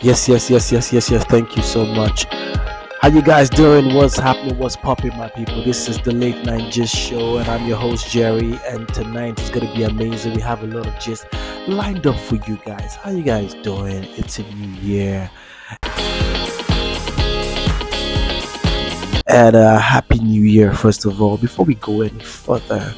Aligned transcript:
Yes, 0.00 0.28
yes, 0.28 0.48
yes, 0.48 0.70
yes, 0.70 0.92
yes, 0.92 1.10
yes. 1.10 1.24
Thank 1.24 1.56
you 1.56 1.62
so 1.62 1.84
much. 1.84 2.26
How 3.00 3.08
you 3.08 3.20
guys 3.20 3.50
doing? 3.50 3.94
What's 3.94 4.16
happening? 4.16 4.56
What's 4.56 4.76
popping, 4.76 5.16
my 5.16 5.28
people? 5.28 5.64
This 5.64 5.88
is 5.88 5.98
the 5.98 6.12
Late 6.12 6.44
Night 6.44 6.70
Gist 6.72 6.94
Show, 6.94 7.38
and 7.38 7.48
I'm 7.48 7.66
your 7.66 7.78
host 7.78 8.08
Jerry. 8.08 8.60
And 8.68 8.86
tonight 8.94 9.40
is 9.40 9.50
gonna 9.50 9.74
be 9.74 9.82
amazing. 9.82 10.34
We 10.34 10.40
have 10.42 10.62
a 10.62 10.66
lot 10.66 10.86
of 10.86 10.96
gist 11.00 11.26
lined 11.66 12.06
up 12.06 12.16
for 12.16 12.36
you 12.36 12.60
guys. 12.64 12.94
How 12.94 13.10
you 13.10 13.24
guys 13.24 13.54
doing? 13.54 14.04
It's 14.16 14.38
a 14.38 14.44
new 14.54 14.80
year, 14.80 15.28
and 19.26 19.56
uh, 19.56 19.78
happy 19.78 20.18
New 20.20 20.42
Year 20.42 20.72
first 20.74 21.06
of 21.06 21.20
all. 21.20 21.36
Before 21.38 21.64
we 21.64 21.74
go 21.74 22.02
any 22.02 22.20
further, 22.20 22.94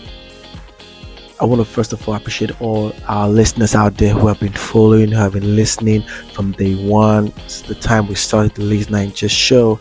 I 1.41 1.47
want 1.47 1.63
to 1.63 1.65
first 1.65 1.95
of 1.95 2.07
all 2.07 2.15
appreciate 2.15 2.61
all 2.61 2.93
our 3.09 3.27
listeners 3.27 3.75
out 3.75 3.97
there 3.97 4.13
who 4.13 4.27
have 4.27 4.39
been 4.41 4.53
following, 4.53 5.11
who 5.11 5.17
have 5.17 5.33
been 5.33 5.57
listening 5.57 6.03
from 6.35 6.53
day 6.53 6.75
one. 6.87 7.33
The 7.67 7.79
time 7.81 8.09
we 8.09 8.15
started 8.15 8.55
the 8.55 8.63
Late 8.63 8.91
Night 8.91 9.15
Gist 9.15 9.35
Show. 9.35 9.81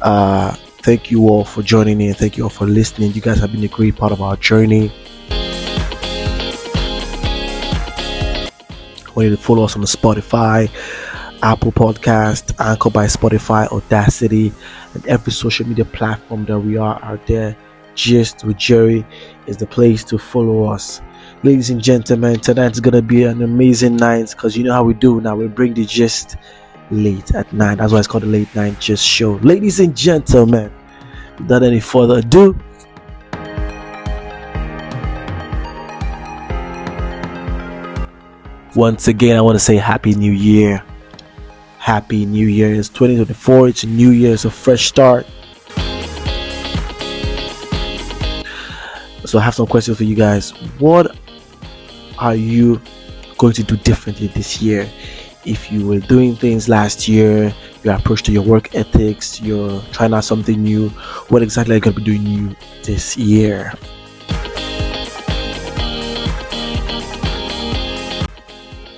Uh, 0.00 0.52
thank 0.82 1.10
you 1.10 1.28
all 1.28 1.44
for 1.44 1.60
joining 1.60 2.00
in. 2.00 2.14
Thank 2.14 2.36
you 2.36 2.44
all 2.44 2.50
for 2.50 2.66
listening. 2.66 3.14
You 3.14 3.20
guys 3.20 3.40
have 3.40 3.50
been 3.50 3.64
a 3.64 3.68
great 3.68 3.96
part 3.96 4.12
of 4.12 4.22
our 4.22 4.36
journey. 4.36 4.92
I 9.04 9.10
want 9.16 9.28
you 9.28 9.30
to 9.30 9.36
follow 9.36 9.64
us 9.64 9.74
on 9.74 9.80
the 9.80 9.88
Spotify, 9.88 10.70
Apple 11.42 11.72
Podcast, 11.72 12.54
Anchor 12.60 12.90
by 12.90 13.06
Spotify, 13.06 13.66
Audacity, 13.72 14.52
and 14.94 15.04
every 15.08 15.32
social 15.32 15.66
media 15.66 15.84
platform 15.84 16.44
that 16.44 16.60
we 16.60 16.76
are 16.76 17.02
out 17.02 17.26
there. 17.26 17.56
Gist 17.94 18.44
with 18.44 18.56
Jerry 18.56 19.04
is 19.46 19.56
the 19.56 19.66
place 19.66 20.04
to 20.04 20.18
follow 20.18 20.64
us. 20.64 21.00
Ladies 21.42 21.70
and 21.70 21.82
gentlemen, 21.82 22.38
tonight's 22.38 22.80
gonna 22.80 23.02
be 23.02 23.24
an 23.24 23.42
amazing 23.42 23.96
night 23.96 24.30
because 24.30 24.56
you 24.56 24.64
know 24.64 24.72
how 24.72 24.84
we 24.84 24.94
do 24.94 25.20
now. 25.20 25.36
We 25.36 25.48
bring 25.48 25.74
the 25.74 25.84
gist 25.84 26.36
late 26.90 27.34
at 27.34 27.52
night. 27.52 27.78
That's 27.78 27.92
why 27.92 27.98
it's 27.98 28.08
called 28.08 28.24
the 28.24 28.28
late 28.28 28.54
night 28.54 28.78
gist 28.78 29.04
show. 29.04 29.32
Ladies 29.42 29.80
and 29.80 29.96
gentlemen, 29.96 30.72
without 31.38 31.62
any 31.62 31.80
further 31.80 32.18
ado, 32.18 32.56
once 38.76 39.08
again, 39.08 39.36
I 39.36 39.40
want 39.40 39.56
to 39.56 39.64
say 39.64 39.76
Happy 39.76 40.14
New 40.14 40.32
Year. 40.32 40.82
Happy 41.78 42.24
New 42.24 42.46
Year. 42.46 42.72
It's 42.74 42.88
2024. 42.88 43.68
It's 43.68 43.82
a 43.82 43.86
new 43.88 44.10
year. 44.10 44.34
It's 44.34 44.44
a 44.44 44.50
fresh 44.50 44.86
start. 44.86 45.26
So 49.32 49.38
I 49.38 49.42
have 49.44 49.54
some 49.54 49.66
questions 49.66 49.96
for 49.96 50.04
you 50.04 50.14
guys. 50.14 50.50
What 50.78 51.16
are 52.18 52.34
you 52.34 52.78
going 53.38 53.54
to 53.54 53.62
do 53.62 53.78
differently 53.78 54.26
this 54.26 54.60
year? 54.60 54.86
If 55.46 55.72
you 55.72 55.86
were 55.86 56.00
doing 56.00 56.36
things 56.36 56.68
last 56.68 57.08
year, 57.08 57.54
your 57.82 57.94
approach 57.94 58.24
to 58.24 58.32
your 58.32 58.42
work 58.42 58.74
ethics, 58.74 59.40
you're 59.40 59.80
trying 59.90 60.12
out 60.12 60.24
something 60.24 60.62
new, 60.62 60.90
what 61.30 61.40
exactly 61.40 61.72
are 61.72 61.76
you 61.76 61.80
going 61.80 61.94
to 61.94 62.00
be 62.00 62.04
doing 62.04 62.24
new 62.24 62.56
this 62.82 63.16
year? 63.16 63.72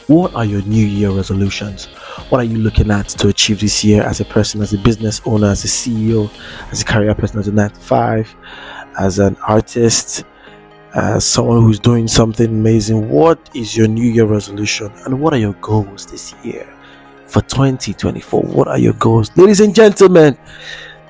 What 0.08 0.34
are 0.34 0.44
your 0.44 0.62
new 0.62 0.84
year 0.84 1.10
resolutions? 1.12 1.84
What 2.30 2.41
are 2.41 2.44
you 2.44 2.58
looking 2.58 2.91
at 2.91 3.08
to 3.10 3.28
achieve 3.28 3.60
this 3.60 3.84
year 3.84 4.02
as 4.02 4.19
a 4.19 4.24
person, 4.24 4.62
as 4.62 4.74
a 4.74 4.78
business 4.78 5.20
owner, 5.26 5.46
as 5.46 5.64
a 5.64 5.69
CEO, 5.69 6.28
as 6.72 6.82
a 6.82 6.84
career 6.84 7.14
person, 7.14 7.38
as 7.38 7.46
a 7.46 7.52
9 7.52 7.70
to 7.70 7.80
5, 7.80 8.36
as 8.98 9.19
an 9.19 9.37
artist, 9.47 10.25
as 10.95 11.25
someone 11.25 11.62
who's 11.62 11.78
doing 11.78 12.09
something 12.09 12.47
amazing? 12.47 13.09
What 13.09 13.50
is 13.55 13.77
your 13.77 13.89
new 13.89 14.11
year 14.11 14.25
resolution 14.25 14.92
and 15.05 15.20
what 15.20 15.33
are 15.34 15.39
your 15.39 15.55
goals 15.55 16.06
this 16.06 16.34
year 16.45 16.73
for 17.27 17.43
2024? 17.43 18.43
What 18.43 18.69
are 18.69 18.78
your 18.78 18.94
goals? 18.94 19.37
Ladies 19.37 19.60
and 19.60 19.75
gentlemen, 19.75 20.38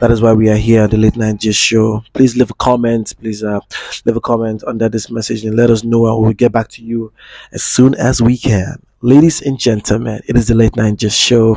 that 0.01 0.11
is 0.11 0.21
why 0.21 0.33
we 0.33 0.51
are 0.51 0.57
here 0.57 0.83
at 0.83 0.91
the 0.91 0.97
Late 0.97 1.17
Night 1.17 1.39
Gist 1.39 1.61
Show. 1.61 2.05
Please 2.13 2.37
leave 2.37 2.51
a 2.51 2.55
comment. 2.55 3.15
Please 3.21 3.45
uh, 3.45 3.61
leave 4.05 4.17
a 4.17 4.21
comment 4.21 4.65
under 4.67 4.89
this 4.89 5.11
message 5.11 5.45
and 5.45 5.57
let 5.57 5.71
us 5.71 5.85
know, 5.85 6.07
and 6.07 6.23
we'll 6.23 6.33
get 6.33 6.53
back 6.53 6.69
to 6.69 6.85
you 6.85 7.13
as 7.53 7.63
soon 7.63 7.95
as 7.95 8.21
we 8.21 8.37
can. 8.37 8.83
Ladies 9.03 9.41
and 9.43 9.59
gentlemen, 9.59 10.21
it 10.27 10.37
is 10.37 10.49
the 10.49 10.55
Late 10.55 10.77
Night 10.77 10.97
Gist 10.97 11.19
Show. 11.19 11.57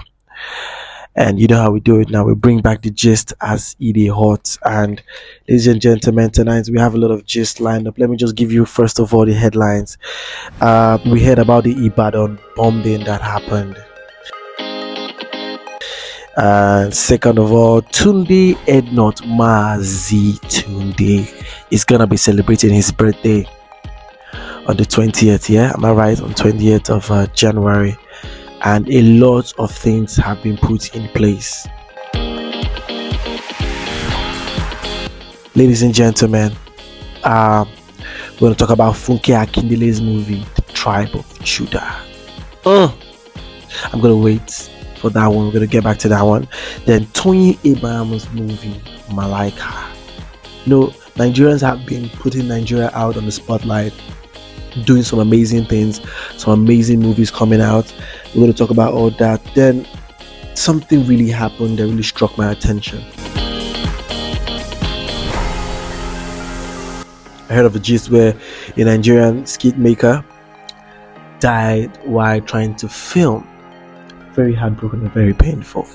And 1.18 1.40
you 1.40 1.48
know 1.48 1.60
how 1.60 1.72
we 1.72 1.80
do 1.80 2.00
it 2.00 2.12
now. 2.12 2.24
We 2.24 2.36
bring 2.36 2.62
back 2.62 2.84
the 2.84 2.92
gist 2.92 3.34
as 3.42 3.76
it 3.80 4.08
hot. 4.14 4.56
And 4.64 5.02
ladies 5.50 5.66
and 5.66 5.82
gentlemen, 5.82 6.30
tonight 6.30 6.70
we 6.72 6.78
have 6.78 6.94
a 6.94 6.98
lot 6.98 7.10
of 7.10 7.26
gist 7.26 7.60
lined 7.60 7.88
up. 7.88 7.98
Let 7.98 8.12
me 8.12 8.18
just 8.18 8.36
give 8.36 8.52
you 8.52 8.66
first 8.66 9.00
of 9.00 9.16
all 9.16 9.26
the 9.26 9.34
headlines. 9.34 9.98
Uh, 10.62 11.00
we 11.08 11.24
heard 11.24 11.40
about 11.40 11.64
the 11.64 11.88
Ibadan 11.88 12.38
bombing 12.56 13.04
that 13.06 13.22
happened. 13.22 13.84
And 16.38 16.94
second 16.94 17.40
of 17.40 17.52
all, 17.52 17.82
Tunde 17.82 18.54
Ednut 18.68 19.24
Mazi 19.24 20.34
Tunde 20.42 21.28
is 21.72 21.84
gonna 21.84 22.06
be 22.06 22.18
celebrating 22.18 22.76
his 22.76 22.92
birthday 22.92 23.44
on 24.68 24.78
the 24.78 24.84
20th. 24.86 25.50
Yeah, 25.50 25.74
am 25.74 25.84
I 25.84 25.92
right? 25.94 26.22
On 26.22 26.32
20th 26.36 26.92
of 26.92 27.10
uh, 27.10 27.26
January 27.34 27.98
and 28.68 28.90
a 28.90 29.02
lot 29.02 29.54
of 29.60 29.72
things 29.72 30.18
have 30.18 30.44
been 30.44 30.58
put 30.58 30.94
in 30.94 31.08
place. 31.12 31.66
Ladies 35.56 35.84
and 35.84 35.94
gentlemen, 35.94 36.52
um, 37.24 37.70
we're 38.34 38.40
going 38.40 38.56
to 38.56 38.60
talk 38.60 38.72
about 38.72 38.96
Funke 38.96 39.34
Akindele's 39.34 40.02
movie, 40.02 40.44
The 40.56 40.62
Tribe 40.74 41.16
of 41.16 41.26
Judah. 41.44 41.96
Uh, 42.66 42.94
I'm 43.94 44.02
going 44.02 44.14
to 44.14 44.22
wait 44.22 44.70
for 45.00 45.12
that 45.12 45.28
one. 45.28 45.46
We're 45.46 45.54
going 45.54 45.66
to 45.66 45.72
get 45.72 45.86
back 45.86 45.98
to 46.00 46.10
that 46.10 46.22
one. 46.22 46.50
Then 46.86 47.06
Toyin 47.08 47.58
Abraham's 47.64 48.30
movie, 48.34 48.82
Malaika. 49.08 49.96
You 50.66 50.70
know, 50.70 50.88
Nigerians 51.16 51.62
have 51.62 51.86
been 51.86 52.10
putting 52.10 52.50
Nigeria 52.50 52.92
out 52.94 53.16
on 53.16 53.26
the 53.26 53.32
spotlight 53.32 53.94
doing 54.86 55.04
some 55.04 55.20
amazing 55.20 55.66
things, 55.66 56.02
some 56.38 56.54
amazing 56.54 57.00
movies 57.00 57.32
coming 57.32 57.62
out. 57.62 57.94
We're 58.38 58.44
going 58.44 58.54
to 58.54 58.58
talk 58.60 58.70
about 58.70 58.94
all 58.94 59.10
that. 59.10 59.42
Then 59.56 59.88
something 60.54 61.08
really 61.08 61.32
happened 61.32 61.80
that 61.80 61.88
really 61.88 62.04
struck 62.04 62.38
my 62.38 62.52
attention. 62.52 63.04
I 67.50 67.54
heard 67.54 67.66
of 67.66 67.76
a 67.76 67.80
gist 67.80 68.12
where 68.12 68.36
a 68.76 68.84
Nigerian 68.84 69.48
skit 69.48 69.80
maker 69.80 70.24
died 71.40 71.98
while 72.06 72.40
trying 72.42 72.76
to 72.76 72.88
film. 72.88 73.48
Very 74.34 74.54
heartbroken 74.54 75.02
and 75.02 75.12
very 75.12 75.34
painful. 75.34 75.88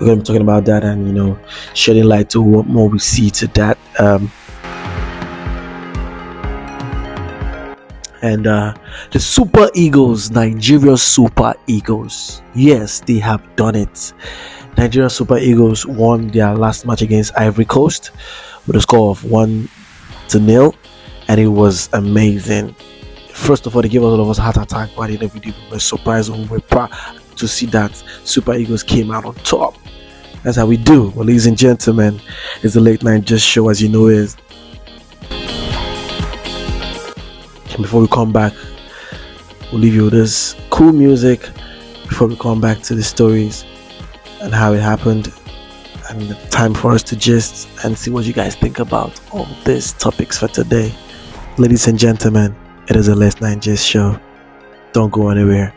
We're 0.00 0.06
going 0.06 0.18
to 0.18 0.22
be 0.24 0.26
talking 0.26 0.42
about 0.42 0.64
that 0.64 0.82
and 0.82 1.06
you 1.06 1.12
know 1.12 1.38
shedding 1.74 2.06
light 2.06 2.28
to 2.30 2.42
what 2.42 2.66
more 2.66 2.88
we 2.88 2.98
see 2.98 3.30
to 3.30 3.46
that. 3.54 3.78
Um, 4.00 4.32
and 8.24 8.46
uh, 8.46 8.74
the 9.10 9.20
Super 9.20 9.68
Eagles, 9.74 10.30
Nigeria 10.30 10.96
Super 10.96 11.52
Eagles. 11.66 12.42
Yes, 12.54 13.00
they 13.00 13.18
have 13.18 13.44
done 13.54 13.76
it. 13.76 14.14
Nigeria 14.78 15.10
Super 15.10 15.36
Eagles 15.36 15.84
won 15.84 16.28
their 16.28 16.54
last 16.56 16.86
match 16.86 17.02
against 17.02 17.36
Ivory 17.38 17.66
Coast 17.66 18.12
with 18.66 18.76
a 18.76 18.80
score 18.80 19.10
of 19.10 19.22
one 19.24 19.68
to 20.28 20.40
nil, 20.40 20.74
and 21.28 21.38
it 21.38 21.48
was 21.48 21.90
amazing. 21.92 22.74
First 23.30 23.66
of 23.66 23.76
all, 23.76 23.82
they 23.82 23.90
gave 23.90 24.02
all 24.02 24.18
of 24.18 24.30
us 24.30 24.38
heart 24.38 24.56
attack, 24.56 24.88
but 24.96 25.10
in 25.10 25.20
the 25.20 25.28
video 25.28 25.52
we 25.66 25.72
were 25.72 25.78
surprised 25.78 26.32
we 26.32 26.46
were 26.46 26.60
proud 26.60 26.90
to 27.36 27.46
see 27.46 27.66
that 27.66 27.94
Super 28.24 28.54
Eagles 28.54 28.82
came 28.82 29.10
out 29.10 29.26
on 29.26 29.34
top. 29.36 29.76
That's 30.42 30.56
how 30.56 30.64
we 30.64 30.78
do. 30.78 31.10
Well, 31.10 31.26
ladies 31.26 31.44
and 31.46 31.58
gentlemen, 31.58 32.22
it's 32.62 32.72
the 32.72 32.80
late 32.80 33.02
night 33.02 33.24
gist 33.24 33.46
show 33.46 33.68
as 33.68 33.82
you 33.82 33.90
know 33.90 34.06
is 34.06 34.38
before 37.82 38.00
we 38.00 38.08
come 38.08 38.32
back, 38.32 38.52
we'll 39.72 39.80
leave 39.80 39.94
you 39.94 40.04
with 40.04 40.12
this 40.12 40.54
cool 40.70 40.92
music 40.92 41.48
before 42.08 42.28
we 42.28 42.36
come 42.36 42.60
back 42.60 42.80
to 42.82 42.94
the 42.94 43.02
stories 43.02 43.64
and 44.40 44.54
how 44.54 44.72
it 44.72 44.80
happened 44.80 45.32
and 46.10 46.38
time 46.50 46.74
for 46.74 46.92
us 46.92 47.02
to 47.02 47.16
just 47.16 47.68
and 47.84 47.96
see 47.96 48.10
what 48.10 48.24
you 48.24 48.32
guys 48.32 48.54
think 48.54 48.78
about 48.78 49.20
all 49.32 49.48
these 49.64 49.92
topics 49.94 50.38
for 50.38 50.48
today. 50.48 50.94
Ladies 51.56 51.86
and 51.88 51.98
gentlemen, 51.98 52.54
it 52.88 52.96
is 52.96 53.08
a 53.08 53.14
Last 53.14 53.40
Night 53.40 53.60
Gist 53.60 53.86
show. 53.86 54.18
Don't 54.92 55.10
go 55.10 55.30
anywhere. 55.30 55.74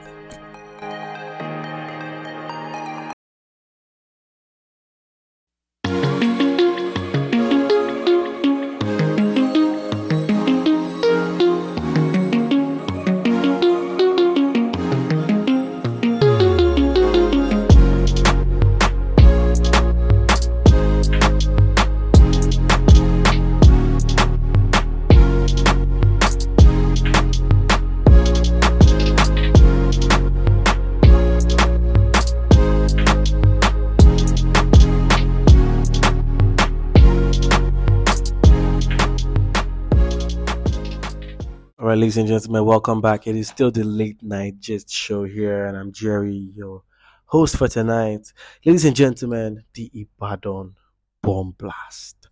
All 41.87 41.91
right, 41.91 41.99
ladies 41.99 42.17
and 42.17 42.27
gentlemen, 42.27 42.65
welcome 42.65 42.99
back. 42.99 43.27
It 43.27 43.37
is 43.37 43.47
still 43.47 43.71
the 43.71 43.85
late 43.85 44.21
night 44.21 44.59
gist 44.59 44.89
show 44.89 45.23
here, 45.23 45.67
and 45.67 45.77
I'm 45.77 45.93
Jerry, 45.93 46.51
your 46.53 46.83
host 47.27 47.55
for 47.55 47.69
tonight. 47.69 48.33
Ladies 48.65 48.83
and 48.83 48.93
gentlemen, 48.93 49.63
the 49.73 49.89
Ibadan 49.95 50.75
bomb 51.23 51.55
blast. 51.57 52.27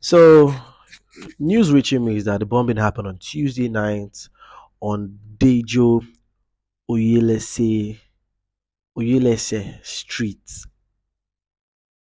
So, 0.00 0.52
news 1.38 1.72
reaching 1.72 2.04
me 2.04 2.16
is 2.16 2.24
that 2.24 2.40
the 2.40 2.46
bombing 2.46 2.78
happened 2.78 3.06
on 3.06 3.18
Tuesday 3.18 3.68
night 3.68 4.28
on 4.80 5.16
Dejo 5.38 6.04
Oyelese 6.90 7.96
Oyelese 8.98 9.86
Street, 9.86 10.50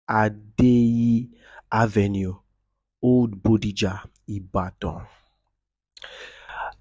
Adeyi 0.10 1.31
Avenue, 1.69 2.36
Old 3.01 3.44
Bodija, 3.44 4.07
Ibadan. 4.30 5.06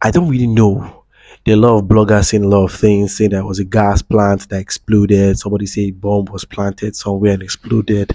I 0.03 0.11
don't 0.11 0.29
really 0.29 0.47
know. 0.47 1.05
There 1.45 1.55
are 1.55 1.59
a 1.59 1.61
lot 1.61 1.79
of 1.79 1.85
bloggers 1.85 2.27
saying 2.27 2.45
a 2.45 2.49
lot 2.49 2.65
of 2.65 2.73
things, 2.73 3.17
saying 3.17 3.31
there 3.31 3.45
was 3.45 3.59
a 3.59 3.65
gas 3.65 4.03
plant 4.03 4.49
that 4.49 4.59
exploded. 4.61 5.39
Somebody 5.39 5.67
said 5.67 5.85
a 5.85 5.91
bomb 5.93 6.27
was 6.27 6.45
planted 6.45 6.97
somewhere 6.97 7.33
and 7.33 7.43
exploded. 7.43 8.13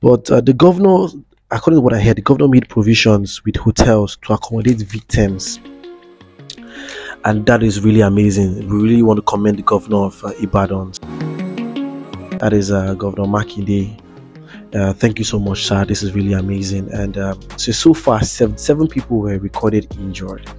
But 0.00 0.30
uh, 0.30 0.40
the 0.40 0.52
governor, 0.54 1.08
according 1.50 1.78
to 1.78 1.80
what 1.82 1.94
I 1.94 2.00
heard, 2.00 2.16
the 2.16 2.22
governor 2.22 2.48
made 2.48 2.68
provisions 2.68 3.44
with 3.44 3.56
hotels 3.56 4.16
to 4.22 4.32
accommodate 4.32 4.78
victims. 4.78 5.60
And 7.24 7.46
that 7.46 7.62
is 7.62 7.80
really 7.80 8.00
amazing. 8.00 8.68
We 8.68 8.82
really 8.82 9.02
want 9.02 9.18
to 9.18 9.22
commend 9.22 9.58
the 9.58 9.62
governor 9.62 10.04
of 10.06 10.24
uh, 10.24 10.32
Ibadan. 10.40 10.92
That 12.38 12.52
is 12.52 12.70
uh, 12.70 12.94
Governor 12.94 13.26
Makinde. 13.28 13.98
Uh, 14.74 14.92
thank 14.92 15.18
you 15.18 15.24
so 15.24 15.38
much, 15.38 15.64
sir. 15.66 15.84
This 15.84 16.02
is 16.02 16.14
really 16.14 16.32
amazing. 16.32 16.92
And 16.92 17.16
um, 17.16 17.40
so 17.56 17.70
so 17.70 17.94
far, 17.94 18.22
seven, 18.24 18.58
seven 18.58 18.88
people 18.88 19.18
were 19.18 19.38
recorded 19.38 19.86
injured. 19.96 20.50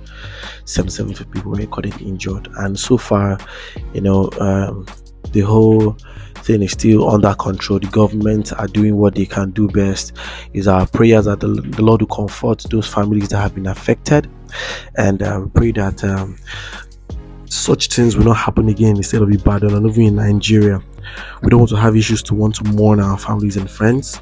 Seven 0.63 0.89
seven 0.89 1.13
people 1.13 1.51
were 1.51 1.57
recorded 1.57 1.99
injured, 2.01 2.47
and 2.57 2.79
so 2.79 2.97
far, 2.97 3.37
you 3.93 4.01
know, 4.01 4.29
um, 4.39 4.85
the 5.31 5.41
whole 5.41 5.97
thing 6.35 6.61
is 6.61 6.71
still 6.71 7.09
under 7.09 7.33
control. 7.35 7.79
The 7.79 7.87
government 7.87 8.53
are 8.53 8.67
doing 8.67 8.95
what 8.95 9.15
they 9.15 9.25
can 9.25 9.51
do 9.51 9.67
best. 9.67 10.13
Is 10.53 10.67
our 10.67 10.87
prayers 10.87 11.25
that 11.25 11.41
the, 11.41 11.47
the 11.47 11.81
Lord 11.81 12.01
will 12.01 12.07
comfort 12.07 12.65
those 12.71 12.87
families 12.87 13.29
that 13.29 13.39
have 13.39 13.53
been 13.53 13.67
affected, 13.67 14.29
and 14.95 15.21
uh, 15.21 15.41
we 15.43 15.49
pray 15.49 15.71
that 15.73 16.03
um, 16.05 16.37
such 17.45 17.89
things 17.89 18.15
will 18.15 18.25
not 18.25 18.37
happen 18.37 18.69
again 18.69 18.95
instead 18.95 19.21
of 19.21 19.29
Ibadan 19.29 19.73
and 19.75 19.87
even 19.89 20.03
in 20.05 20.15
Nigeria. 20.15 20.81
We 21.41 21.49
don't 21.49 21.59
want 21.59 21.69
to 21.71 21.77
have 21.77 21.95
issues 21.95 22.21
to 22.23 22.35
want 22.35 22.55
to 22.55 22.63
mourn 22.63 22.99
our 22.99 23.17
families 23.17 23.57
and 23.57 23.69
friends 23.69 24.21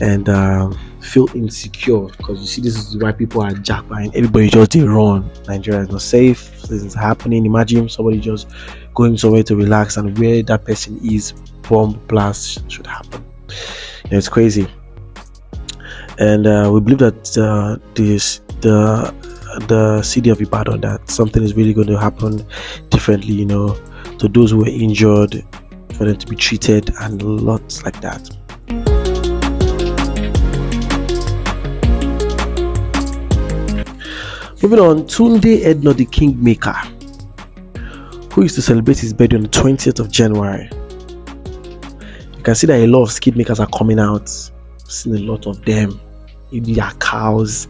and 0.00 0.28
uh, 0.28 0.70
feel 1.00 1.28
insecure 1.34 2.06
because 2.16 2.40
you 2.40 2.46
see 2.46 2.60
this 2.62 2.76
is 2.76 2.96
why 2.98 3.12
people 3.12 3.42
are 3.42 3.50
jackpotting. 3.50 4.14
Everybody 4.14 4.48
just 4.48 4.70
did 4.70 4.84
run. 4.88 5.30
Nigeria 5.46 5.80
is 5.80 5.90
not 5.90 6.02
safe. 6.02 6.62
This 6.62 6.82
is 6.82 6.94
happening. 6.94 7.46
Imagine 7.46 7.88
somebody 7.88 8.20
just 8.20 8.48
going 8.94 9.16
somewhere 9.16 9.42
to 9.44 9.56
relax 9.56 9.96
and 9.96 10.16
where 10.18 10.42
that 10.42 10.64
person 10.64 11.00
is, 11.04 11.32
bomb 11.68 11.92
blast 12.06 12.70
should 12.70 12.86
happen. 12.86 13.24
Yeah, 14.10 14.18
it's 14.18 14.28
crazy. 14.28 14.68
And 16.18 16.46
uh, 16.46 16.70
we 16.72 16.80
believe 16.80 16.98
that 16.98 17.38
uh, 17.38 17.78
this 17.94 18.40
the 18.60 19.14
the 19.68 20.02
city 20.02 20.30
of 20.30 20.40
Ibadan 20.40 20.80
that 20.82 21.08
something 21.08 21.42
is 21.42 21.54
really 21.54 21.72
going 21.72 21.86
to 21.86 21.98
happen 21.98 22.44
differently. 22.90 23.34
You 23.34 23.46
know, 23.46 23.74
to 24.18 24.28
those 24.28 24.50
who 24.50 24.58
were 24.58 24.68
injured, 24.68 25.44
for 25.98 26.04
them 26.04 26.16
to 26.16 26.26
be 26.28 26.36
treated 26.36 26.94
and 27.00 27.20
lots 27.22 27.82
like 27.82 28.00
that. 28.00 28.30
Moving 34.62 34.78
on, 34.78 35.02
Tunde 35.04 35.62
Ednut, 35.62 35.96
the 35.96 36.04
Kingmaker, 36.04 36.72
who 38.32 38.42
used 38.42 38.54
to 38.54 38.62
celebrate 38.62 38.98
his 38.98 39.12
birthday 39.12 39.36
on 39.36 39.42
the 39.42 39.48
20th 39.48 39.98
of 39.98 40.10
January. 40.10 40.70
You 42.36 42.42
can 42.44 42.54
see 42.54 42.68
that 42.68 42.80
a 42.80 42.86
lot 42.86 43.02
of 43.02 43.12
skit 43.12 43.36
makers 43.36 43.58
are 43.58 43.68
coming 43.68 43.98
out. 43.98 44.30
I've 44.84 44.92
seen 44.92 45.16
a 45.16 45.18
lot 45.18 45.46
of 45.46 45.64
them 45.64 46.00
in 46.52 46.62
their 46.62 46.90
cows 47.00 47.68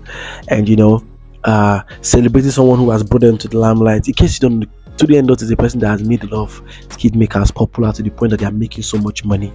and 0.49 0.69
you 0.69 0.77
know, 0.77 1.05
uh, 1.45 1.81
celebrating 2.03 2.51
someone 2.51 2.79
who 2.79 2.91
has 2.91 3.03
brought 3.03 3.23
them 3.23 3.39
to 3.39 3.49
the 3.49 3.59
limelight. 3.59 4.07
In 4.07 4.15
case 4.15 4.41
you 4.41 4.49
don't 4.49 4.78
Tunde 4.99 5.15
Ednut 5.15 5.41
is 5.43 5.50
a 5.53 5.56
person 5.56 5.79
that 5.79 5.91
has 5.91 6.03
made 6.03 6.25
a 6.25 6.27
lot 6.27 6.50
skit 6.91 7.15
makers 7.15 7.53
popular 7.53 7.93
to 7.93 8.03
the 8.03 8.11
point 8.11 8.31
that 8.31 8.41
they 8.41 8.47
are 8.47 8.50
making 8.50 8.83
so 8.83 8.99
much 8.99 9.25
money. 9.25 9.53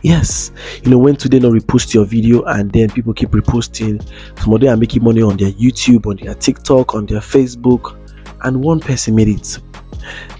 Yes, 0.00 0.50
you 0.82 0.90
know, 0.90 0.96
when 0.96 1.14
Tunde 1.14 1.38
Ednut 1.38 1.60
repost 1.60 1.92
your 1.92 2.06
video 2.06 2.42
and 2.44 2.72
then 2.72 2.88
people 2.88 3.12
keep 3.12 3.28
reposting, 3.32 4.02
some 4.40 4.54
of 4.54 4.62
them 4.62 4.72
are 4.72 4.78
making 4.78 5.04
money 5.04 5.20
on 5.20 5.36
their 5.36 5.52
YouTube, 5.52 6.06
on 6.06 6.16
their 6.16 6.34
TikTok, 6.34 6.94
on 6.94 7.04
their 7.04 7.20
Facebook, 7.20 7.98
and 8.44 8.64
one 8.64 8.80
person 8.80 9.14
made 9.14 9.28
it 9.28 9.58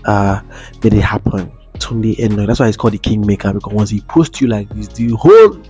uh 0.06 0.41
made 0.82 0.94
it 0.94 1.03
happen. 1.03 1.53
Tunde 1.75 2.17
Ednut. 2.17 2.47
That's 2.47 2.61
why 2.61 2.69
it's 2.69 2.79
called 2.79 2.94
the 2.94 2.99
Kingmaker 2.99 3.53
because 3.53 3.73
once 3.75 3.91
he 3.91 4.00
posts 4.00 4.41
you 4.41 4.47
like 4.47 4.69
this, 4.70 4.88
the 4.88 5.11
whole 5.11 5.61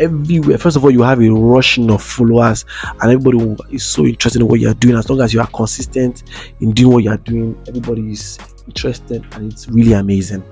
everywhere. 0.00 0.58
First 0.58 0.76
of 0.76 0.84
all, 0.84 0.90
you 0.90 1.02
have 1.02 1.20
a 1.20 1.28
rushing 1.28 1.90
of 1.90 2.02
followers, 2.02 2.64
and 3.00 3.12
everybody 3.12 3.56
is 3.70 3.84
so 3.84 4.04
interested 4.04 4.42
in 4.42 4.48
what 4.48 4.60
you're 4.60 4.74
doing. 4.74 4.96
As 4.96 5.08
long 5.08 5.20
as 5.20 5.32
you 5.32 5.40
are 5.40 5.46
consistent 5.48 6.24
in 6.60 6.72
doing 6.72 6.92
what 6.92 7.04
you're 7.04 7.16
doing, 7.18 7.56
everybody 7.68 8.12
is 8.12 8.38
interested, 8.66 9.24
and 9.32 9.52
it's 9.52 9.68
really 9.68 9.92
amazing. 9.92 10.42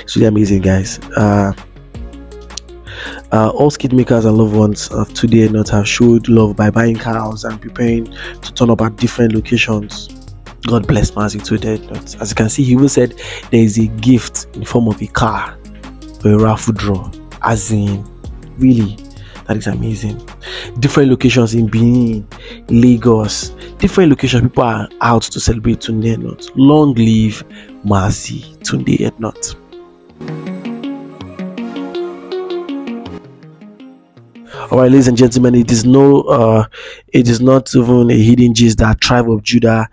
It's 0.00 0.16
really 0.16 0.28
amazing, 0.28 0.62
guys. 0.62 0.98
Uh, 1.16 1.52
uh, 3.32 3.50
all 3.50 3.70
skit 3.70 3.92
makers 3.92 4.24
and 4.24 4.36
loved 4.36 4.54
ones 4.54 4.88
of 4.88 5.08
Tunde 5.10 5.48
Ednut 5.48 5.68
have 5.70 5.88
showed 5.88 6.28
love 6.28 6.56
by 6.56 6.70
buying 6.70 6.96
cars 6.96 7.44
and 7.44 7.60
preparing 7.60 8.04
to 8.04 8.54
turn 8.54 8.70
up 8.70 8.80
at 8.80 8.96
different 8.96 9.34
locations. 9.34 10.08
God 10.66 10.86
bless 10.86 11.10
Mazi 11.10 11.42
today. 11.42 11.74
As 12.20 12.30
you 12.30 12.34
can 12.34 12.48
see, 12.48 12.62
he 12.62 12.72
even 12.72 12.88
said 12.88 13.14
there 13.50 13.62
is 13.62 13.78
a 13.78 13.86
gift 13.86 14.46
in 14.54 14.64
form 14.64 14.88
of 14.88 15.02
a 15.02 15.06
car 15.08 15.58
a 16.24 16.38
raffle 16.38 16.72
draw. 16.72 17.10
As 17.42 17.70
in, 17.70 18.04
really, 18.58 18.96
that 19.46 19.56
is 19.56 19.66
amazing. 19.66 20.20
Different 20.80 21.10
locations 21.10 21.54
in 21.54 21.66
Benin, 21.66 22.26
Lagos, 22.68 23.50
different 23.78 24.10
locations. 24.10 24.42
People 24.42 24.64
are 24.64 24.88
out 25.00 25.22
to 25.22 25.40
celebrate 25.40 25.80
Tunde 25.80 26.16
Ednut. 26.16 26.50
Long 26.54 26.94
live 26.94 27.44
Mazi 27.84 28.56
Tunde 28.58 28.98
Ednut. 28.98 29.56
All 34.70 34.78
right, 34.78 34.90
ladies 34.90 35.08
and 35.08 35.16
gentlemen, 35.16 35.54
it 35.54 35.70
is 35.70 35.84
no, 35.84 36.22
uh, 36.22 36.66
it 37.08 37.28
is 37.28 37.40
not 37.40 37.74
even 37.76 38.10
a 38.10 38.14
hidden 38.14 38.54
gist 38.54 38.78
that 38.78 39.00
Tribe 39.00 39.30
of 39.30 39.42
Judah 39.42 39.88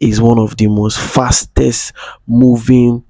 is 0.00 0.20
one 0.20 0.38
of 0.38 0.56
the 0.58 0.66
most 0.66 0.98
fastest 0.98 1.92
moving 2.26 3.02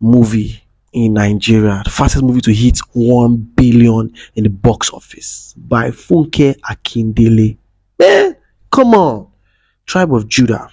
movie 0.00 0.62
in 0.92 1.14
Nigeria, 1.14 1.80
the 1.84 1.90
fastest 1.90 2.22
movie 2.22 2.40
to 2.42 2.52
hit 2.52 2.78
1 2.92 3.36
billion 3.56 4.12
in 4.34 4.44
the 4.44 4.50
box 4.50 4.90
office 4.90 5.54
by 5.56 5.90
Funke 5.90 6.54
Akindele. 6.60 7.56
Man, 7.98 8.36
come 8.70 8.94
on. 8.94 9.28
Tribe 9.86 10.14
of 10.14 10.28
Judah. 10.28 10.68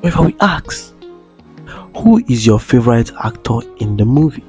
Whenever 0.00 0.22
we 0.22 0.36
ask, 0.40 0.94
who 1.96 2.24
is 2.28 2.46
your 2.46 2.58
favorite 2.58 3.12
actor 3.22 3.58
in 3.78 3.96
the 3.96 4.04
movie? 4.04 4.44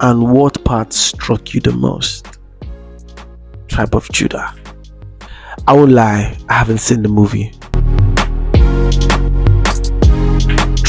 And 0.00 0.32
what 0.32 0.64
part 0.64 0.92
struck 0.92 1.52
you 1.54 1.60
the 1.60 1.72
most? 1.72 2.38
Tribe 3.68 3.94
of 3.94 4.08
Judah. 4.10 4.54
I 5.66 5.72
won't 5.74 5.92
lie, 5.92 6.36
I 6.48 6.52
haven't 6.54 6.78
seen 6.78 7.02
the 7.02 7.08
movie. 7.08 7.52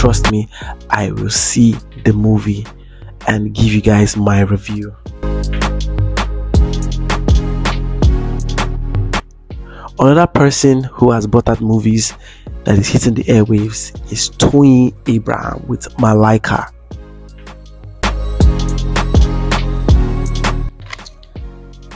Trust 0.04 0.34
me, 0.34 0.50
I 0.90 1.12
will 1.14 1.30
see 1.30 1.78
the 2.04 2.12
movie 2.12 2.68
and 3.26 3.54
give 3.54 3.72
you 3.72 3.80
guys 3.80 4.18
my 4.18 4.42
review. 4.42 4.94
Another 9.98 10.28
person 10.28 10.84
who 10.84 11.12
has 11.12 11.26
bought 11.26 11.48
out 11.48 11.62
movies 11.62 12.14
that 12.66 12.78
is 12.80 12.90
hitting 12.90 13.14
the 13.14 13.24
airwaves 13.24 13.96
is 14.12 14.30
Toyin 14.32 14.94
Abraham 15.08 15.66
with 15.70 15.88
Malaika. 15.96 16.70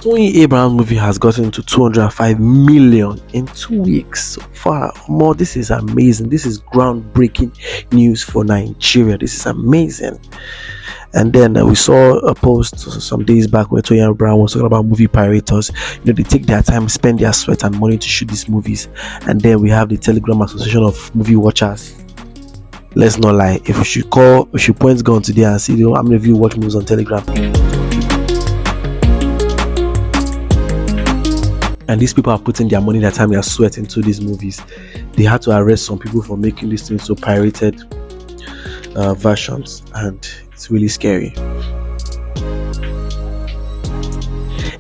Toyin 0.08 0.36
Abraham 0.36 0.72
movie 0.72 0.96
has 0.96 1.18
gotten 1.18 1.52
to 1.52 1.62
205 1.62 2.40
million 2.40 3.22
in 3.34 3.46
two 3.48 3.82
weeks 3.82 4.24
so 4.36 4.42
far. 4.54 4.94
More, 5.10 5.36
this 5.36 5.58
is 5.58 5.70
amazing. 5.70 6.30
This 6.30 6.46
is 6.46 6.62
groundbreaking 6.62 7.92
news 7.92 8.24
for 8.24 8.46
Nigeria. 8.46 9.18
This 9.18 9.36
is 9.36 9.46
amazing. 9.46 10.18
And 11.14 11.34
then 11.34 11.58
uh, 11.58 11.66
we 11.66 11.76
saw 11.76 12.20
a 12.20 12.34
post 12.34 12.80
some 12.80 13.26
days 13.26 13.48
back 13.48 13.70
where 13.70 13.82
Toyin 13.82 14.10
Abraham 14.10 14.40
was 14.40 14.54
talking 14.54 14.66
about 14.66 14.86
movie 14.86 15.08
pirates. 15.08 15.52
You 15.52 16.06
know, 16.06 16.14
they 16.14 16.24
take 16.24 16.46
their 16.46 16.64
time, 16.64 16.88
spend 16.88 17.20
their 17.20 17.34
sweat 17.34 17.66
and 17.66 17.78
money 17.78 17.98
to 17.98 18.08
shoot 18.08 18.30
these 18.30 18.48
movies. 18.48 18.88
And 19.28 19.42
then 19.42 19.60
we 19.60 19.70
have 19.72 19.90
the 19.90 19.98
Telegram 19.98 20.42
Association 20.42 20.84
of 20.84 21.14
Movie 21.14 21.36
Watchers 21.36 22.02
let's 22.96 23.18
not 23.18 23.36
lie. 23.36 23.60
If 23.66 23.78
we 23.78 23.84
should 23.84 24.10
call, 24.10 24.46
we 24.54 24.60
should 24.60 24.80
point 24.80 25.04
gun 25.04 25.22
today 25.22 25.44
and 25.44 25.62
see 25.62 25.76
you 25.76 25.90
know, 25.90 25.96
how 25.96 26.02
many 26.02 26.16
of 26.16 26.26
you 26.26 26.38
watch 26.38 26.56
movies 26.56 26.76
on 26.76 26.86
Telegram. 26.86 27.67
And 31.88 32.02
these 32.02 32.14
people 32.14 32.34
are 32.34 32.40
putting 32.40 32.68
their 32.68 32.82
money, 32.82 33.00
their 33.00 33.12
time, 33.12 33.30
their 33.30 33.44
sweat 33.44 33.78
into 33.78 34.02
these 34.02 34.20
movies. 34.20 34.62
They 35.14 35.24
had 35.24 35.42
to 35.44 35.58
arrest 35.58 35.86
some 35.86 36.00
people 36.00 36.22
for 36.22 36.38
making 36.38 36.70
these 36.70 36.88
things 36.88 37.06
so 37.06 37.16
pirated 37.16 37.82
uh, 38.96 39.14
versions, 39.14 39.84
and 39.94 40.30
it's 40.52 40.70
really 40.70 40.90
scary. 40.90 41.34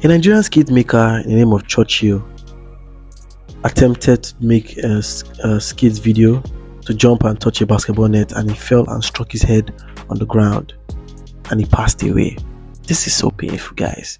A 0.03 0.07
Nigerian 0.07 0.43
skate 0.43 0.69
maker 0.69 1.21
in 1.23 1.29
the 1.29 1.35
name 1.35 1.53
of 1.53 1.67
Churchill 1.67 2.23
attempted 3.63 4.23
to 4.23 4.35
make 4.39 4.77
a, 4.77 5.01
a 5.43 5.59
skate 5.59 5.93
video 5.93 6.41
to 6.81 6.93
jump 6.93 7.23
and 7.23 7.39
touch 7.41 7.61
a 7.61 7.65
basketball 7.65 8.07
net 8.07 8.31
and 8.31 8.49
he 8.49 8.55
fell 8.55 8.87
and 8.89 9.03
struck 9.03 9.31
his 9.31 9.41
head 9.41 9.73
on 10.09 10.17
the 10.17 10.25
ground 10.25 10.73
and 11.49 11.59
he 11.59 11.65
passed 11.65 12.01
away. 12.03 12.37
This 12.83 13.07
is 13.07 13.15
so 13.15 13.31
painful, 13.31 13.75
guys. 13.75 14.19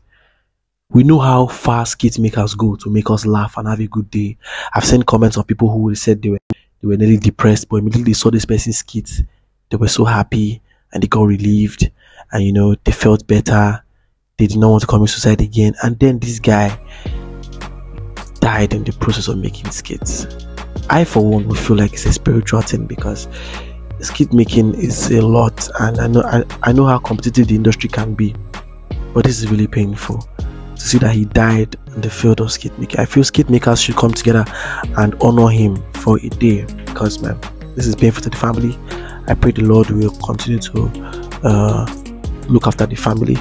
We 0.92 1.04
know 1.04 1.20
how 1.20 1.48
far 1.48 1.86
skate 1.86 2.18
makers 2.18 2.56
go 2.56 2.76
to 2.78 2.90
make 2.90 3.10
us 3.10 3.26
laugh 3.26 3.58
and 3.58 3.68
have 3.68 3.82
a 3.82 3.88
good 3.88 4.10
day. 4.10 4.38
I've 4.74 4.86
seen 4.86 5.04
comments 5.04 5.38
of 5.38 5.46
people 5.46 5.70
who 5.70 5.94
said 5.96 6.22
they 6.22 6.30
were 6.30 6.40
they 6.50 6.88
were 6.88 6.96
nearly 6.96 7.18
depressed, 7.18 7.68
but 7.68 7.78
immediately 7.78 8.12
they 8.12 8.14
saw 8.14 8.32
this 8.32 8.46
person's 8.46 8.78
skate, 8.78 9.22
they 9.70 9.78
were 9.78 9.90
so 9.90 10.06
happy 10.06 10.62
and 10.94 11.04
they 11.04 11.08
got 11.08 11.24
relieved 11.24 11.92
and 12.32 12.44
you 12.44 12.54
know 12.54 12.76
they 12.86 12.92
felt 12.92 13.28
better 13.28 13.84
they 14.38 14.48
did 14.48 14.58
not 14.58 14.70
want 14.70 14.82
to 14.82 14.88
commit 14.88 15.10
suicide 15.10 15.42
again. 15.42 15.74
And 15.84 16.00
then 16.00 16.20
this 16.20 16.40
guy 16.40 16.80
died 18.40 18.74
in 18.74 18.84
the 18.84 18.96
process 19.00 19.28
of 19.28 19.40
making 19.40 19.72
skits. 19.72 20.28
I, 20.90 21.04
for 21.04 21.26
one, 21.26 21.48
would 21.48 21.58
feel 21.58 21.76
like 21.76 21.94
it's 21.94 22.06
a 22.06 22.14
spiritual 22.14 22.62
thing 22.62 22.86
because 22.86 23.28
skit 24.00 24.32
making 24.32 24.76
is 24.76 25.12
a 25.12 25.22
lot, 25.22 25.68
and 25.80 26.00
I 26.00 26.08
know 26.08 26.22
I, 26.22 26.44
I 26.64 26.72
know 26.72 26.86
how 26.86 27.00
competitive 27.00 27.48
the 27.48 27.56
industry 27.56 27.90
can 27.90 28.14
be. 28.14 28.36
But 29.14 29.26
this 29.26 29.40
is 29.40 29.50
really 29.50 29.68
painful 29.68 30.24
to 30.78 30.88
see 30.88 30.98
that 31.00 31.14
he 31.14 31.26
died 31.26 31.76
in 31.96 32.02
the 32.02 32.10
field 32.10 32.42
of 32.42 32.52
skit 32.52 32.78
making. 32.80 33.00
I 33.00 33.06
feel 33.06 33.24
skit 33.24 33.50
makers 33.50 33.82
should 33.82 33.96
come 33.96 34.12
together 34.12 34.46
and 34.98 35.16
honor 35.22 35.50
him 35.50 35.82
for 35.94 36.18
a 36.20 36.30
day 36.30 36.66
because, 36.86 37.22
man, 37.22 37.40
this 37.76 37.88
is 37.88 37.96
painful 37.96 38.24
to 38.24 38.30
the 38.30 38.38
family. 38.38 38.78
I 39.28 39.34
pray 39.34 39.52
the 39.52 39.64
Lord 39.64 39.90
will 39.90 40.12
continue 40.26 40.60
to 40.60 40.92
uh, 41.44 41.86
look 42.48 42.68
after 42.68 42.86
the 42.86 42.96
family 42.96 43.36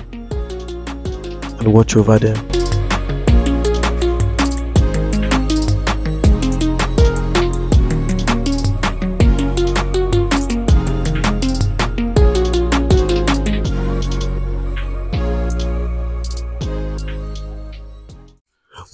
and 1.59 1.73
watch 1.73 1.97
over 1.97 2.19
them. 2.19 2.56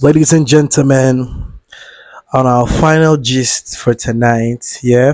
Ladies 0.03 0.33
and 0.33 0.45
gentlemen, 0.45 1.53
on 2.33 2.45
our 2.45 2.67
final 2.67 3.15
gist 3.15 3.77
for 3.77 3.93
tonight, 3.93 4.79
yeah. 4.83 5.13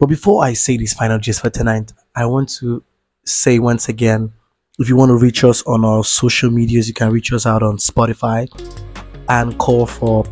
But 0.00 0.06
before 0.06 0.42
I 0.42 0.54
say 0.54 0.76
this 0.76 0.92
final 0.92 1.20
gist 1.20 1.40
for 1.40 1.50
tonight, 1.50 1.92
I 2.16 2.26
want 2.26 2.48
to 2.54 2.82
say 3.24 3.60
once 3.60 3.88
again 3.88 4.32
if 4.80 4.88
you 4.88 4.96
want 4.96 5.10
to 5.10 5.16
reach 5.16 5.44
us 5.44 5.62
on 5.68 5.84
our 5.84 6.02
social 6.02 6.50
medias, 6.50 6.88
you 6.88 6.94
can 6.94 7.12
reach 7.12 7.32
us 7.32 7.46
out 7.46 7.62
on 7.62 7.76
Spotify 7.76 8.48
and 9.28 9.56
call 9.58 9.86
for 9.86 10.24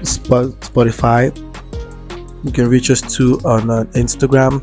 Spotify. 0.00 1.36
You 2.42 2.52
can 2.52 2.68
reach 2.70 2.90
us 2.90 3.02
too 3.02 3.38
on 3.44 3.68
uh, 3.68 3.84
Instagram. 3.92 4.62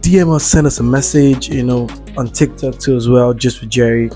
DM 0.00 0.34
us, 0.34 0.44
send 0.44 0.66
us 0.66 0.80
a 0.80 0.82
message, 0.82 1.50
you 1.50 1.62
know, 1.62 1.88
on 2.16 2.26
TikTok 2.26 2.80
too 2.80 2.96
as 2.96 3.08
well, 3.08 3.32
gist 3.32 3.60
with 3.60 3.70
Jerry. 3.70 4.10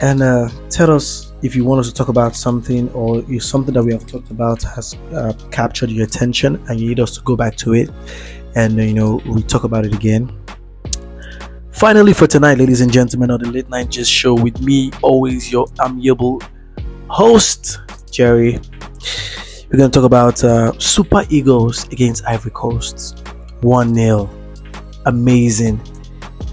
And 0.00 0.22
uh, 0.22 0.48
tell 0.70 0.90
us 0.90 1.33
if 1.44 1.54
you 1.54 1.64
want 1.64 1.78
us 1.78 1.88
to 1.88 1.94
talk 1.94 2.08
about 2.08 2.34
something 2.34 2.90
or 2.90 3.22
if 3.28 3.44
something 3.44 3.74
that 3.74 3.84
we 3.84 3.92
have 3.92 4.06
talked 4.06 4.30
about 4.30 4.62
has 4.62 4.94
uh, 5.12 5.32
captured 5.50 5.90
your 5.90 6.04
attention 6.04 6.60
and 6.68 6.80
you 6.80 6.88
need 6.88 7.00
us 7.00 7.14
to 7.14 7.20
go 7.22 7.36
back 7.36 7.54
to 7.56 7.74
it 7.74 7.90
and, 8.56 8.76
you 8.78 8.94
know, 8.94 9.20
we 9.26 9.42
talk 9.42 9.64
about 9.64 9.84
it 9.84 9.94
again 9.94 10.32
Finally, 11.74 12.12
for 12.12 12.28
tonight, 12.28 12.56
ladies 12.56 12.80
and 12.80 12.92
gentlemen, 12.92 13.32
on 13.32 13.40
the 13.40 13.50
Late 13.50 13.68
Night 13.68 13.90
gist 13.90 14.08
Show 14.08 14.32
with 14.32 14.60
me, 14.60 14.92
always 15.02 15.50
your 15.50 15.66
amiable 15.84 16.40
host, 17.08 17.80
Jerry. 18.12 18.60
We're 19.68 19.78
going 19.78 19.90
to 19.90 19.98
talk 19.98 20.04
about 20.04 20.44
uh, 20.44 20.78
Super 20.78 21.24
Eagles 21.30 21.84
against 21.88 22.24
Ivory 22.26 22.52
Coast. 22.52 23.26
1 23.62 23.92
0. 23.92 24.30
Amazing. 25.06 25.80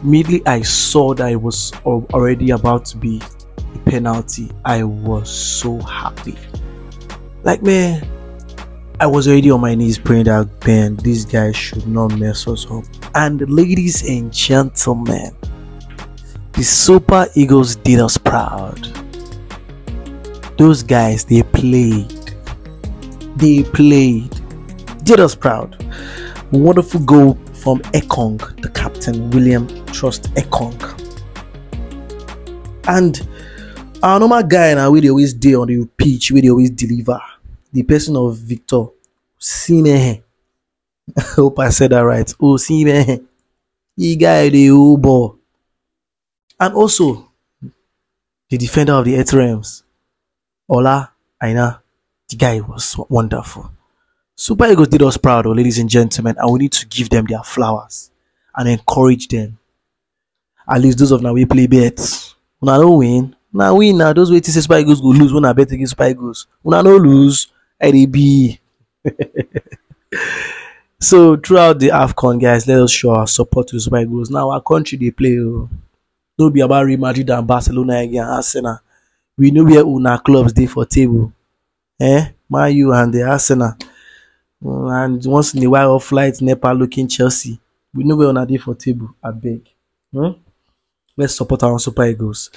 Immediately, 0.02 0.42
I 0.48 0.64
saw 0.64 1.14
that 1.14 1.32
it 1.32 1.42
was 1.42 1.72
already 1.86 2.50
about 2.50 2.86
to 2.86 2.98
be 2.98 3.22
penalty. 3.86 4.50
I 4.66 4.84
was 4.84 5.30
so 5.30 5.80
happy. 5.80 6.38
Like, 7.44 7.62
man, 7.64 8.08
I 9.00 9.08
was 9.08 9.28
already 9.28 9.50
on 9.50 9.62
my 9.62 9.74
knees 9.74 9.98
praying 9.98 10.26
that, 10.26 10.48
man, 10.68 10.96
these 10.98 11.26
guys 11.26 11.56
should 11.56 11.88
not 11.88 12.18
mess 12.20 12.48
us 12.48 12.70
up. 12.70 12.84
And 13.16 13.50
ladies 13.50 14.08
and 14.08 14.32
gentlemen, 14.32 15.36
the 16.54 16.64
Super 16.64 17.28
Eagles 17.36 17.76
did 17.78 18.00
us 18.00 18.18
proud. 18.18 18.78
Those 20.58 20.84
guys, 20.84 21.26
they 21.26 21.42
played. 21.42 22.12
They 23.38 23.64
played. 23.64 24.40
Did 25.04 25.20
us 25.20 25.34
proud. 25.34 25.84
Wonderful 26.52 27.00
goal 27.02 27.40
from 27.54 27.80
Ekong, 27.94 28.62
the 28.62 28.70
captain, 28.70 29.32
William 29.32 29.68
Troost-Ekong. 29.88 30.78
And 32.88 33.28
our 34.04 34.20
normal 34.20 34.44
guy 34.44 34.74
now, 34.74 34.90
we 34.92 35.10
always 35.10 35.34
do 35.34 35.62
on 35.62 35.68
the 35.68 35.86
pitch, 35.98 36.32
we 36.32 36.50
always 36.50 36.72
deliver 36.72 37.20
the 37.72 37.84
person 37.84 38.16
of 38.16 38.38
Victor 38.38 38.86
Simehe. 39.40 40.24
Hope 41.20 41.60
I 41.60 41.70
said 41.70 41.92
that 41.92 42.00
right. 42.02 42.32
Oh, 42.42 42.56
Simehe. 42.58 43.24
He 43.96 44.16
guy 44.16 44.50
the 44.50 44.68
Ubo. 44.68 45.38
And 46.60 46.74
also 46.74 47.32
the 48.50 48.58
defender 48.58 48.94
of 48.94 49.06
the 49.06 49.16
Ethereums, 49.16 49.84
Ola 50.70 51.12
Aina. 51.42 51.82
The 52.30 52.36
guy 52.38 52.60
was 52.62 52.96
wonderful. 53.10 53.72
Super 54.36 54.72
Eagles 54.72 54.88
did 54.88 55.02
us 55.04 55.18
proud, 55.18 55.46
oh, 55.46 55.52
ladies 55.52 55.78
and 55.80 55.90
gentlemen, 55.90 56.36
and 56.38 56.52
we 56.52 56.60
need 56.60 56.72
to 56.72 56.86
give 56.88 57.10
them 57.10 57.26
their 57.26 57.44
flowers 57.44 58.10
and 58.56 58.70
encourage 58.70 59.28
them. 59.28 59.60
At 60.68 60.82
least 60.82 60.98
those 61.00 61.12
of 61.12 61.22
now 61.22 61.34
we 61.34 61.46
play 61.46 61.68
bets. 61.68 62.36
When 62.60 62.70
I 62.74 62.78
don't 62.78 62.98
win, 62.98 63.36
now 63.54 63.76
win 63.76 63.98
now. 63.98 64.14
Those 64.14 64.32
waiting 64.32 64.54
say 64.54 64.62
Super 64.62 64.78
Eagles 64.78 65.02
go 65.02 65.08
lose 65.08 65.34
when 65.34 65.46
I 65.46 65.54
bet 65.54 65.72
against 65.72 65.92
Super 65.92 66.08
Eagles. 66.10 66.48
I 66.68 66.82
don't 66.82 67.02
lose, 67.04 67.48
IDB. 67.82 68.60
so 71.00 71.36
throughout 71.38 71.80
the 71.80 71.90
AFCON, 71.90 72.42
guys, 72.42 72.68
let 72.68 72.80
us 72.80 72.92
show 72.92 73.12
our 73.12 73.28
support 73.28 73.68
to 73.70 73.80
Super 73.80 74.00
Eagles. 74.00 74.30
Now 74.30 74.50
our 74.52 74.62
country 74.62 74.98
they 74.98 75.12
play. 75.12 75.38
Oh. 75.40 75.70
Don't 76.38 76.54
be 76.54 76.62
about 76.62 76.86
Real 76.86 77.00
Madrid 77.00 77.30
and 77.30 77.46
Barcelona 77.48 77.98
again, 77.98 78.26
Arsenal. 78.26 78.80
We 79.38 79.52
know 79.52 79.64
where 79.64 79.84
una 79.86 80.20
clubs 80.20 80.54
they 80.54 80.66
for 80.66 80.86
table. 80.86 81.32
Eh? 82.00 82.30
Man 82.50 82.76
you 82.76 82.94
and 82.94 83.14
the 83.14 83.24
Arsenal. 83.24 83.74
And 84.64 85.24
once 85.26 85.54
in 85.54 85.64
a 85.64 85.70
while 85.70 85.94
off 85.94 86.06
flight, 86.06 86.42
Nepal 86.42 86.76
looking 86.76 87.08
Chelsea. 87.08 87.60
We 87.94 88.04
know 88.04 88.16
where 88.16 88.30
una 88.30 88.46
dey 88.46 88.58
for 88.58 88.76
table. 88.76 89.14
I 89.24 89.32
beg. 89.32 89.68
Hmm? 90.14 90.32
Let's 91.18 91.36
support 91.36 91.64
our 91.64 91.80
Super 91.80 92.06
Eagles. 92.06 92.50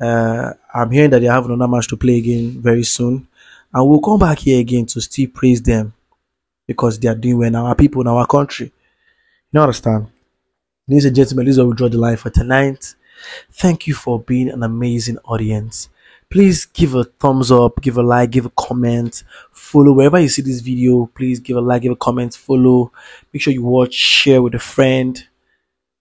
Uh, 0.00 0.52
I'm 0.74 0.90
hearing 0.90 1.10
that 1.10 1.20
they 1.20 1.26
have 1.26 1.44
another 1.44 1.68
match 1.68 1.88
to 1.88 1.96
play 1.96 2.18
again 2.18 2.60
very 2.60 2.84
soon. 2.84 3.28
And 3.72 3.88
we'll 3.88 4.00
come 4.00 4.18
back 4.18 4.38
here 4.38 4.60
again 4.60 4.86
to 4.86 5.00
still 5.00 5.28
praise 5.28 5.62
them 5.62 5.92
because 6.66 6.98
they 6.98 7.08
are 7.08 7.14
doing 7.14 7.38
well 7.38 7.48
in 7.48 7.54
our 7.54 7.74
people 7.74 8.00
in 8.00 8.08
our 8.08 8.26
country. 8.26 8.72
You 9.52 9.60
understand? 9.60 10.06
Ladies 10.88 11.04
and 11.04 11.16
gentlemen, 11.16 11.46
this 11.46 11.54
is 11.54 11.58
where 11.58 11.68
we 11.68 11.74
draw 11.74 11.88
the 11.88 11.98
line 11.98 12.16
for 12.16 12.30
tonight. 12.30 12.94
Thank 13.52 13.86
you 13.86 13.94
for 13.94 14.20
being 14.20 14.48
an 14.48 14.62
amazing 14.62 15.18
audience. 15.18 15.88
Please 16.30 16.64
give 16.64 16.94
a 16.94 17.04
thumbs 17.04 17.50
up, 17.50 17.80
give 17.80 17.98
a 17.98 18.02
like, 18.02 18.30
give 18.30 18.46
a 18.46 18.50
comment, 18.50 19.24
follow 19.52 19.92
wherever 19.92 20.18
you 20.20 20.28
see 20.28 20.42
this 20.42 20.60
video. 20.60 21.06
Please 21.06 21.40
give 21.40 21.56
a 21.56 21.60
like, 21.60 21.82
give 21.82 21.92
a 21.92 21.96
comment, 21.96 22.34
follow. 22.34 22.92
Make 23.32 23.42
sure 23.42 23.52
you 23.52 23.64
watch, 23.64 23.94
share 23.94 24.40
with 24.40 24.54
a 24.54 24.60
friend, 24.60 25.22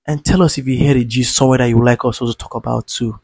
and 0.05 0.23
tell 0.23 0.43
us 0.43 0.57
if 0.57 0.67
you 0.67 0.87
heard 0.87 0.97
a 0.97 1.03
gist 1.03 1.35
somewhere 1.35 1.57
that 1.57 1.69
you 1.69 1.77
would 1.77 1.85
like 1.85 2.05
us 2.05 2.21
also 2.21 2.31
to 2.31 2.37
talk 2.37 2.53
about 2.53 2.87
too. 2.87 3.19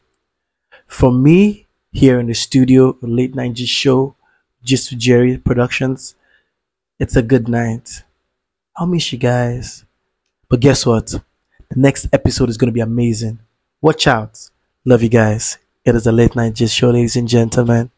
From 0.86 1.22
me 1.22 1.66
here 1.92 2.18
in 2.18 2.26
the 2.26 2.34
studio, 2.34 2.96
late 3.02 3.34
night 3.34 3.54
gist 3.54 3.72
show. 3.72 4.14
Just 4.62 4.88
to 4.88 4.96
Jerry 4.96 5.38
Productions. 5.38 6.14
It's 6.98 7.16
a 7.16 7.22
good 7.22 7.48
night. 7.48 8.02
I'll 8.76 8.86
miss 8.86 9.12
you 9.12 9.18
guys. 9.18 9.84
But 10.48 10.60
guess 10.60 10.84
what? 10.84 11.06
The 11.06 11.20
next 11.76 12.08
episode 12.12 12.48
is 12.48 12.56
going 12.56 12.68
to 12.68 12.72
be 12.72 12.80
amazing. 12.80 13.38
Watch 13.80 14.06
out. 14.06 14.50
Love 14.84 15.02
you 15.02 15.08
guys. 15.08 15.58
It 15.84 15.94
is 15.94 16.06
a 16.06 16.12
late 16.12 16.34
night 16.34 16.54
gist 16.54 16.74
show, 16.74 16.90
ladies 16.90 17.16
and 17.16 17.28
gentlemen. 17.28 17.90